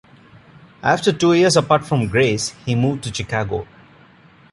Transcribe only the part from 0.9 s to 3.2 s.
two years apart from Grace, he moved to